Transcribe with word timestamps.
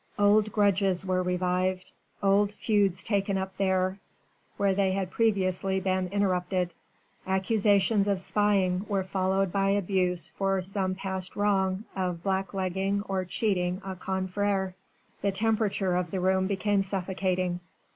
Old 0.17 0.51
grudges 0.51 1.05
were 1.05 1.21
revived, 1.21 1.91
old 2.23 2.51
feuds 2.53 3.03
taken 3.03 3.37
up 3.37 3.55
there, 3.57 3.99
where 4.57 4.73
they 4.73 4.93
had 4.93 5.11
previously 5.11 5.79
been 5.79 6.07
interrupted. 6.07 6.73
Accusations 7.27 8.07
of 8.07 8.19
spying 8.19 8.83
were 8.89 9.03
followed 9.03 9.51
by 9.51 9.69
abuse 9.69 10.27
for 10.29 10.59
some 10.63 10.95
past 10.95 11.35
wrong 11.35 11.83
of 11.95 12.23
black 12.23 12.51
legging 12.55 13.03
or 13.07 13.25
cheating 13.25 13.79
a 13.85 13.93
confrère. 13.95 14.73
The 15.21 15.31
temperature 15.31 15.95
of 15.95 16.09
the 16.09 16.19
room 16.19 16.47
became 16.47 16.81
suffocating. 16.81 17.59